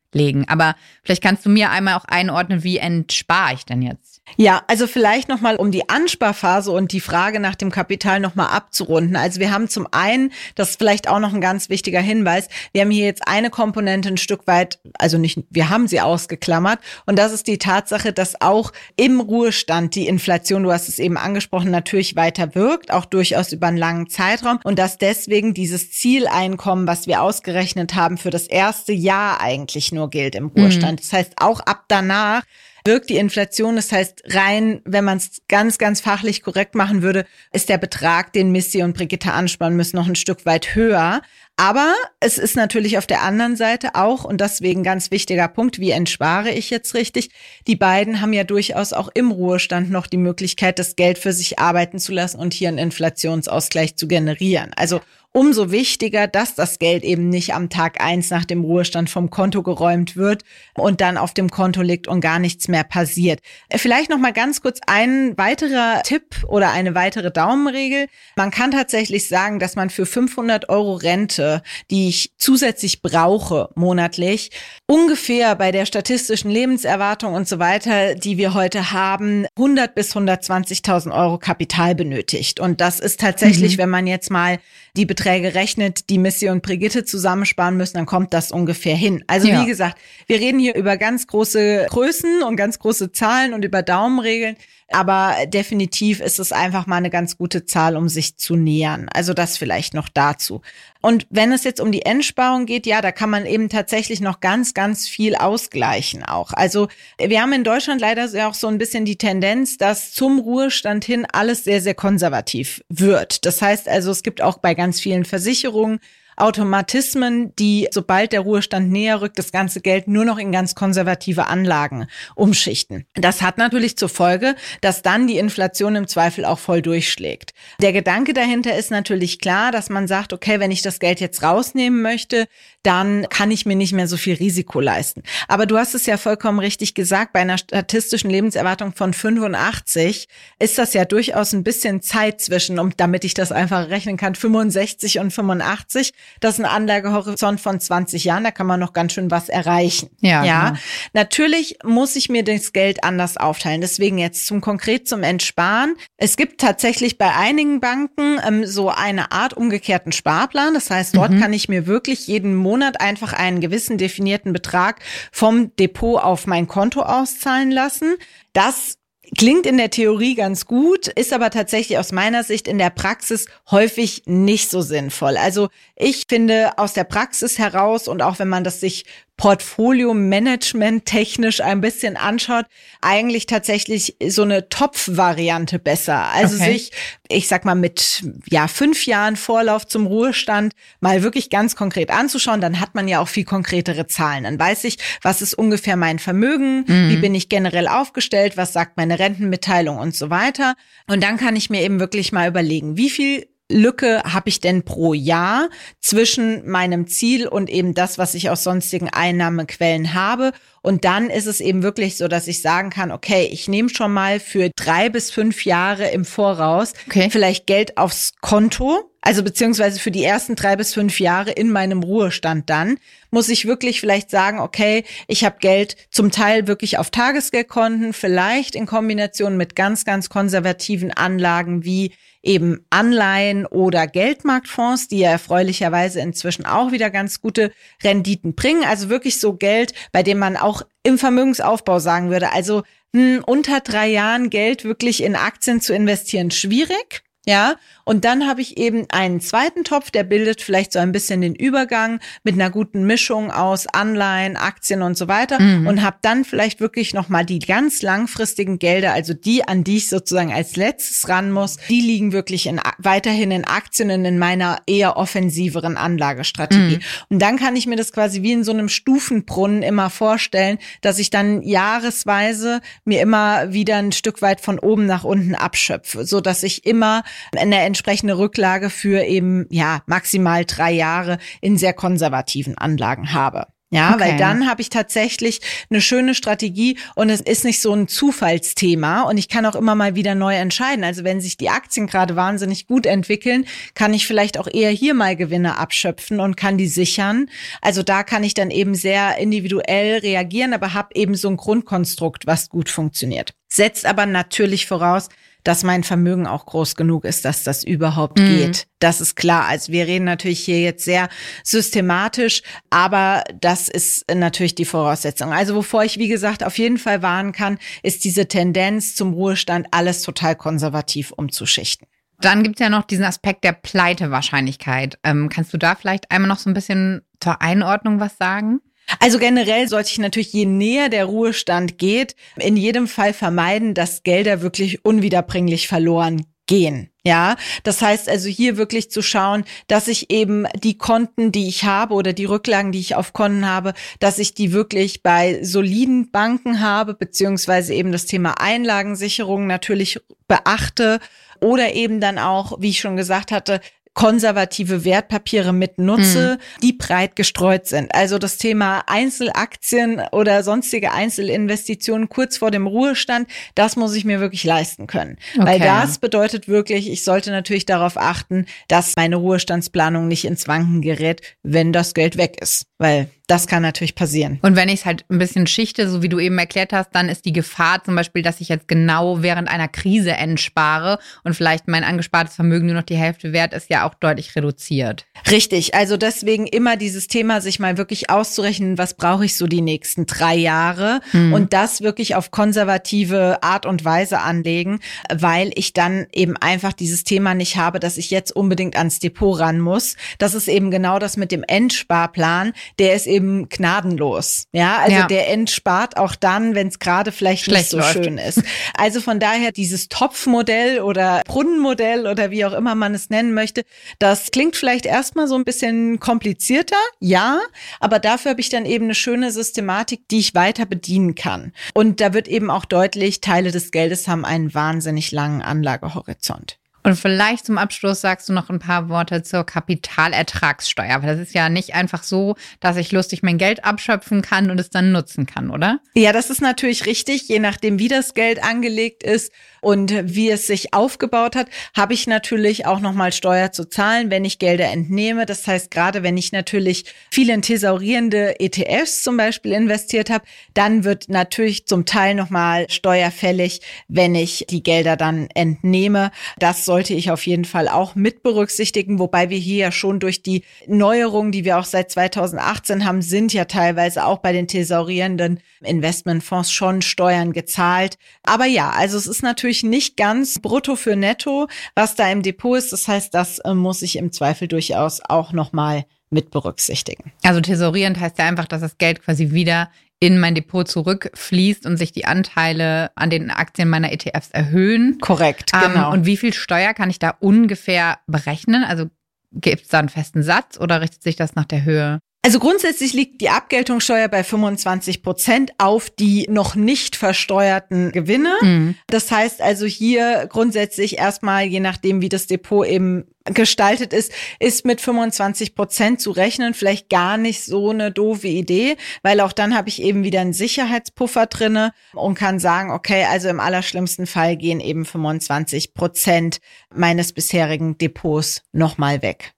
[0.08, 0.48] anzulegen.
[0.48, 4.22] Aber vielleicht kannst du mir einmal auch einordnen, wie entspare ich denn jetzt?
[4.36, 9.16] Ja, also vielleicht nochmal, um die Ansparphase und die Frage nach dem Kapital nochmal abzurunden.
[9.16, 12.82] Also wir haben zum einen, das ist vielleicht auch noch ein ganz wichtiger Hinweis, wir
[12.82, 17.18] haben hier jetzt eine Komponente ein Stück weit, also nicht, wir haben sie ausgeklammert und
[17.18, 21.72] das ist die Tatsache, dass auch im Ruhestand die Inflation, du hast es eben angesprochen,
[21.72, 27.08] natürlich weiter wirkt, auch durchaus über einen langen Zeitraum und dass deswegen dieses Zieleinkommen, was
[27.08, 30.94] wir ausgerechnet haben für das erste Jahr eigentlich nur gilt im Ruhestand.
[30.94, 31.04] Mhm.
[31.04, 32.44] Das heißt, auch ab danach
[32.86, 33.76] wirkt die Inflation.
[33.76, 38.34] Das heißt, rein, wenn man es ganz, ganz fachlich korrekt machen würde, ist der Betrag,
[38.34, 41.22] den Missy und Brigitte ansparen müssen, noch ein Stück weit höher.
[41.60, 45.90] Aber es ist natürlich auf der anderen Seite auch, und deswegen ganz wichtiger Punkt, wie
[45.90, 47.32] entspare ich jetzt richtig?
[47.66, 51.58] Die beiden haben ja durchaus auch im Ruhestand noch die Möglichkeit, das Geld für sich
[51.58, 54.72] arbeiten zu lassen und hier einen Inflationsausgleich zu generieren.
[54.76, 55.02] Also
[55.34, 59.62] umso wichtiger, dass das Geld eben nicht am Tag eins nach dem Ruhestand vom Konto
[59.62, 63.42] geräumt wird und dann auf dem Konto liegt und gar nichts mehr passiert.
[63.70, 68.08] Äh, vielleicht noch mal ganz kurz ein weiterer Tipp oder eine weitere Daumenregel.
[68.36, 71.62] Man kann tatsächlich sagen, dass man für 500 Euro Rente,
[71.92, 74.50] die ich zusätzlich brauche monatlich,
[74.88, 81.14] ungefähr bei der statistischen Lebenserwartung und so weiter, die wir heute haben, 100 bis 120.000
[81.14, 82.60] Euro Kapital benötigt.
[82.60, 83.82] Und das ist tatsächlich, mhm.
[83.82, 84.58] wenn man jetzt mal
[84.98, 89.24] die Beträge rechnet, die Missy und Brigitte zusammensparen müssen, dann kommt das ungefähr hin.
[89.28, 89.62] Also ja.
[89.62, 93.84] wie gesagt, wir reden hier über ganz große Größen und ganz große Zahlen und über
[93.84, 94.58] Daumenregeln.
[94.90, 99.08] Aber definitiv ist es einfach mal eine ganz gute Zahl, um sich zu nähern.
[99.14, 100.62] Also das vielleicht noch dazu.
[101.02, 104.40] Und wenn es jetzt um die Endsparung geht, ja, da kann man eben tatsächlich noch
[104.40, 106.54] ganz, ganz viel ausgleichen auch.
[106.54, 106.88] Also
[107.20, 111.26] wir haben in Deutschland leider auch so ein bisschen die Tendenz, dass zum Ruhestand hin
[111.32, 113.46] alles sehr, sehr konservativ wird.
[113.46, 116.00] Das heißt also, es gibt auch bei ganz vielen Versicherungen
[116.38, 121.48] Automatismen, die, sobald der Ruhestand näher rückt, das ganze Geld nur noch in ganz konservative
[121.48, 123.06] Anlagen umschichten.
[123.16, 127.54] Das hat natürlich zur Folge, dass dann die Inflation im Zweifel auch voll durchschlägt.
[127.82, 131.42] Der Gedanke dahinter ist natürlich klar, dass man sagt, okay, wenn ich das Geld jetzt
[131.42, 132.48] rausnehmen möchte,
[132.88, 135.22] dann kann ich mir nicht mehr so viel Risiko leisten.
[135.50, 140.78] Aber du hast es ja vollkommen richtig gesagt, bei einer statistischen Lebenserwartung von 85 ist
[140.78, 145.20] das ja durchaus ein bisschen Zeit zwischen, um, damit ich das einfach rechnen kann, 65
[145.20, 146.14] und 85.
[146.40, 150.10] Das ist ein Anlagehorizont von 20 Jahren, da kann man noch ganz schön was erreichen.
[150.22, 150.70] Ja, ja.
[150.70, 150.80] Genau.
[151.12, 153.82] Natürlich muss ich mir das Geld anders aufteilen.
[153.82, 155.96] Deswegen jetzt zum konkret zum Entsparen.
[156.16, 160.74] Es gibt tatsächlich bei einigen Banken ähm, so eine Art umgekehrten Sparplan.
[160.74, 161.42] Das heißt, dort mhm.
[161.42, 166.68] kann ich mir wirklich jeden Monat einfach einen gewissen definierten Betrag vom Depot auf mein
[166.68, 168.16] Konto auszahlen lassen.
[168.54, 168.98] Das
[169.36, 173.48] Klingt in der Theorie ganz gut, ist aber tatsächlich aus meiner Sicht in der Praxis
[173.70, 175.36] häufig nicht so sinnvoll.
[175.36, 179.04] Also ich finde aus der Praxis heraus und auch wenn man das sich
[179.38, 182.66] Portfolio-Management technisch ein bisschen anschaut,
[183.02, 186.32] eigentlich tatsächlich so eine Topf-Variante besser.
[186.34, 186.74] Also okay.
[186.74, 186.92] sich,
[187.30, 192.62] ich sag mal, mit ja fünf Jahren Vorlauf zum Ruhestand mal wirklich ganz konkret anzuschauen,
[192.62, 194.44] dann hat man ja auch viel konkretere Zahlen.
[194.44, 197.10] Dann weiß ich, was ist ungefähr mein Vermögen, mhm.
[197.10, 200.74] wie bin ich generell aufgestellt, was sagt meine Rentenmitteilung und so weiter.
[201.08, 204.84] Und dann kann ich mir eben wirklich mal überlegen, wie viel Lücke habe ich denn
[204.84, 210.54] pro Jahr zwischen meinem Ziel und eben das, was ich aus sonstigen Einnahmequellen habe?
[210.82, 214.14] Und dann ist es eben wirklich so, dass ich sagen kann, okay, ich nehme schon
[214.14, 217.28] mal für drei bis fünf Jahre im Voraus okay.
[217.30, 219.12] vielleicht Geld aufs Konto.
[219.20, 222.98] Also beziehungsweise für die ersten drei bis fünf Jahre in meinem Ruhestand dann,
[223.32, 228.74] muss ich wirklich vielleicht sagen, okay, ich habe Geld zum Teil wirklich auf Tagesgeldkonten, vielleicht
[228.74, 232.14] in Kombination mit ganz, ganz konservativen Anlagen wie
[232.48, 237.72] eben Anleihen oder Geldmarktfonds, die ja erfreulicherweise inzwischen auch wieder ganz gute
[238.04, 238.84] Renditen bringen.
[238.86, 242.84] Also wirklich so Geld, bei dem man auch im Vermögensaufbau sagen würde, also
[243.16, 247.24] hm, unter drei Jahren Geld wirklich in Aktien zu investieren, schwierig.
[247.48, 251.40] Ja, und dann habe ich eben einen zweiten Topf, der bildet vielleicht so ein bisschen
[251.40, 255.88] den Übergang mit einer guten Mischung aus Anleihen, Aktien und so weiter mhm.
[255.88, 259.96] und habe dann vielleicht wirklich noch mal die ganz langfristigen Gelder, also die, an die
[259.96, 264.40] ich sozusagen als letztes ran muss, die liegen wirklich in, weiterhin in Aktien und in
[264.40, 266.98] meiner eher offensiveren Anlagestrategie.
[266.98, 267.02] Mhm.
[267.30, 271.18] Und dann kann ich mir das quasi wie in so einem Stufenbrunnen immer vorstellen, dass
[271.18, 276.42] ich dann jahresweise mir immer wieder ein Stück weit von oben nach unten abschöpfe, so
[276.42, 277.24] dass ich immer
[277.56, 283.68] eine entsprechende Rücklage für eben, ja, maximal drei Jahre in sehr konservativen Anlagen habe.
[283.90, 284.20] Ja, okay.
[284.20, 289.22] weil dann habe ich tatsächlich eine schöne Strategie und es ist nicht so ein Zufallsthema
[289.22, 291.06] und ich kann auch immer mal wieder neu entscheiden.
[291.06, 295.14] Also wenn sich die Aktien gerade wahnsinnig gut entwickeln, kann ich vielleicht auch eher hier
[295.14, 297.50] mal Gewinne abschöpfen und kann die sichern.
[297.82, 302.46] Also da kann ich dann eben sehr individuell reagieren, aber habe eben so ein Grundkonstrukt,
[302.46, 303.54] was gut funktioniert.
[303.70, 305.30] Setzt aber natürlich voraus,
[305.68, 308.46] dass mein Vermögen auch groß genug ist, dass das überhaupt mhm.
[308.46, 308.88] geht.
[309.00, 309.66] Das ist klar.
[309.66, 311.28] Also wir reden natürlich hier jetzt sehr
[311.62, 315.52] systematisch, aber das ist natürlich die Voraussetzung.
[315.52, 319.88] Also wovor ich, wie gesagt, auf jeden Fall warnen kann, ist diese Tendenz zum Ruhestand,
[319.92, 322.08] alles total konservativ umzuschichten.
[322.40, 325.20] Dann gibt es ja noch diesen Aspekt der Pleitewahrscheinlichkeit.
[325.24, 328.80] Ähm, kannst du da vielleicht einmal noch so ein bisschen zur Einordnung was sagen?
[329.20, 334.24] Also generell sollte ich natürlich, je näher der Ruhestand geht, in jedem Fall vermeiden, dass
[334.24, 337.10] Gelder wirklich unwiederbringlich verloren gehen.
[337.26, 341.84] Ja, das heißt also hier wirklich zu schauen, dass ich eben die Konten, die ich
[341.84, 346.32] habe oder die Rücklagen, die ich auf Konten habe, dass ich die wirklich bei soliden
[346.32, 351.20] Banken habe, beziehungsweise eben das Thema Einlagensicherung natürlich beachte
[351.60, 353.82] oder eben dann auch, wie ich schon gesagt hatte,
[354.18, 356.82] konservative Wertpapiere mit nutze, mhm.
[356.82, 358.16] die breit gestreut sind.
[358.16, 364.40] Also das Thema Einzelaktien oder sonstige Einzelinvestitionen kurz vor dem Ruhestand, das muss ich mir
[364.40, 365.38] wirklich leisten können.
[365.56, 365.68] Okay.
[365.68, 371.04] Weil das bedeutet wirklich, ich sollte natürlich darauf achten, dass meine Ruhestandsplanung nicht ins Wanken
[371.04, 372.88] gerät, wenn das Geld weg ist.
[372.98, 374.60] Weil das kann natürlich passieren.
[374.62, 377.30] Und wenn ich es halt ein bisschen schichte, so wie du eben erklärt hast, dann
[377.30, 381.88] ist die Gefahr zum Beispiel, dass ich jetzt genau während einer Krise entspare und vielleicht
[381.88, 385.26] mein angespartes Vermögen nur noch die Hälfte wert ist, ja auch deutlich reduziert.
[385.50, 385.96] Richtig.
[385.96, 390.26] Also deswegen immer dieses Thema, sich mal wirklich auszurechnen, was brauche ich so die nächsten
[390.26, 391.54] drei Jahre hm.
[391.54, 395.00] und das wirklich auf konservative Art und Weise anlegen,
[395.34, 399.58] weil ich dann eben einfach dieses Thema nicht habe, dass ich jetzt unbedingt ans Depot
[399.58, 400.18] ran muss.
[400.38, 402.74] Das ist eben genau das mit dem Endsparplan.
[403.00, 404.66] Der ist eben eben gnadenlos.
[404.72, 405.28] Ja, also ja.
[405.28, 408.14] der entspart auch dann, wenn es gerade vielleicht Schlecht nicht so läuft.
[408.14, 408.62] schön ist.
[408.98, 413.84] Also von daher dieses Topfmodell oder Brunnenmodell oder wie auch immer man es nennen möchte,
[414.20, 417.60] das klingt vielleicht erstmal so ein bisschen komplizierter, ja,
[418.00, 421.74] aber dafür habe ich dann eben eine schöne Systematik, die ich weiter bedienen kann.
[421.94, 426.80] Und da wird eben auch deutlich, Teile des Geldes haben einen wahnsinnig langen Anlagehorizont.
[427.08, 431.24] Und vielleicht zum Abschluss sagst du noch ein paar Worte zur Kapitalertragssteuer.
[431.24, 434.78] Weil das ist ja nicht einfach so, dass ich lustig mein Geld abschöpfen kann und
[434.78, 436.02] es dann nutzen kann, oder?
[436.16, 437.48] Ja, das ist natürlich richtig.
[437.48, 439.54] Je nachdem, wie das Geld angelegt ist
[439.88, 444.44] und wie es sich aufgebaut hat, habe ich natürlich auch nochmal Steuer zu zahlen, wenn
[444.44, 445.46] ich Gelder entnehme.
[445.46, 451.06] Das heißt, gerade wenn ich natürlich viel in thesaurierende ETFs zum Beispiel investiert habe, dann
[451.06, 456.32] wird natürlich zum Teil nochmal steuerfällig, wenn ich die Gelder dann entnehme.
[456.60, 460.20] Das soll sollte ich auf jeden Fall auch mit berücksichtigen, wobei wir hier ja schon
[460.20, 464.68] durch die Neuerungen, die wir auch seit 2018 haben, sind ja teilweise auch bei den
[464.68, 468.18] thesaurierenden Investmentfonds schon Steuern gezahlt.
[468.42, 472.78] Aber ja, also es ist natürlich nicht ganz brutto für netto, was da im Depot
[472.78, 472.94] ist.
[472.94, 477.32] Das heißt, das äh, muss ich im Zweifel durchaus auch nochmal mit berücksichtigen.
[477.44, 481.98] Also thesaurierend heißt ja einfach, dass das Geld quasi wieder in mein Depot zurückfließt und
[481.98, 485.20] sich die Anteile an den Aktien meiner ETFs erhöhen.
[485.22, 486.12] Korrekt, ähm, genau.
[486.12, 488.84] Und wie viel Steuer kann ich da ungefähr berechnen?
[488.84, 489.06] Also
[489.52, 492.20] gibt es da einen festen Satz oder richtet sich das nach der Höhe?
[492.48, 498.54] Also grundsätzlich liegt die Abgeltungssteuer bei 25 Prozent auf die noch nicht versteuerten Gewinne.
[498.62, 498.96] Mhm.
[499.08, 504.32] Das heißt also hier grundsätzlich erstmal, je nachdem, wie das Depot eben gestaltet ist,
[504.62, 509.52] ist mit 25 Prozent zu rechnen vielleicht gar nicht so eine doofe Idee, weil auch
[509.52, 514.26] dann habe ich eben wieder einen Sicherheitspuffer drinne und kann sagen, okay, also im allerschlimmsten
[514.26, 516.62] Fall gehen eben 25 Prozent
[516.96, 519.54] meines bisherigen Depots nochmal weg.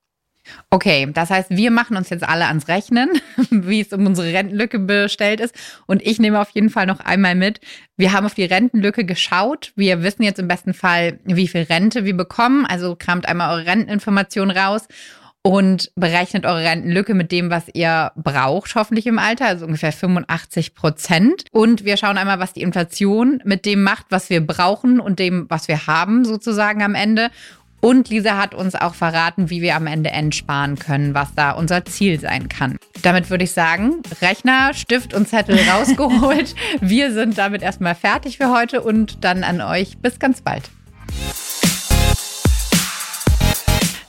[0.70, 3.10] Okay, das heißt, wir machen uns jetzt alle ans Rechnen,
[3.50, 5.56] wie es um unsere Rentenlücke bestellt ist.
[5.86, 7.60] Und ich nehme auf jeden Fall noch einmal mit.
[7.98, 9.74] Wir haben auf die Rentenlücke geschaut.
[9.76, 12.66] Wir wissen jetzt im besten Fall, wie viel Rente wir bekommen.
[12.66, 14.88] Also kramt einmal eure Renteninformation raus
[15.42, 20.76] und berechnet eure Rentenlücke mit dem, was ihr braucht, hoffentlich im Alter, also ungefähr 85
[20.76, 21.46] Prozent.
[21.52, 25.46] Und wir schauen einmal, was die Inflation mit dem macht, was wir brauchen und dem,
[25.50, 27.30] was wir haben, sozusagen am Ende.
[27.82, 31.86] Und Lisa hat uns auch verraten, wie wir am Ende entsparen können, was da unser
[31.86, 32.78] Ziel sein kann.
[33.02, 36.56] Damit würde ich sagen, Rechner, Stift und Zettel rausgeholt.
[36.82, 40.70] wir sind damit erstmal fertig für heute und dann an euch bis ganz bald.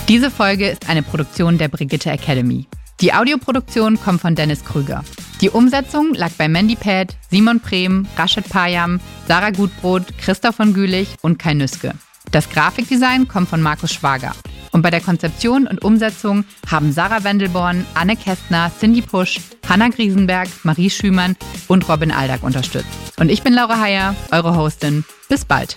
[0.08, 2.66] Diese Folge ist eine Produktion der Brigitte Academy.
[3.00, 5.04] Die Audioproduktion kommt von Dennis Krüger.
[5.40, 11.14] Die Umsetzung lag bei Mandy Pad, Simon Prehm, Rashid Payam, Sarah Gutbrot, Christoph von Gülich
[11.22, 11.94] und Kai Nüske.
[12.30, 14.32] Das Grafikdesign kommt von Markus Schwager.
[14.72, 20.48] Und bei der Konzeption und Umsetzung haben Sarah Wendelborn, Anne Kästner, Cindy Pusch, Hanna Griesenberg,
[20.62, 22.86] Marie Schümann und Robin Aldag unterstützt.
[23.18, 25.04] Und ich bin Laura Heyer, eure Hostin.
[25.28, 25.74] Bis bald.